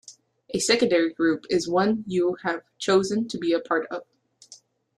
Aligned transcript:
A 0.51 0.57
secondary 0.57 1.13
group 1.13 1.45
is 1.51 1.69
one 1.69 2.03
you 2.07 2.35
have 2.41 2.63
chosen 2.79 3.27
to 3.27 3.37
be 3.37 3.53
a 3.53 3.59
part 3.59 3.85
of. 3.91 4.01